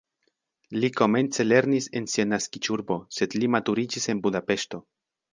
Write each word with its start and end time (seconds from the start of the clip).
Li 0.83 0.87
komence 0.99 1.43
lernis 1.49 1.87
en 1.99 2.07
sia 2.13 2.25
naskiĝurbo, 2.29 2.97
sed 3.17 3.35
li 3.41 3.49
maturiĝis 3.57 4.09
en 4.15 4.23
Budapeŝto. 4.25 4.81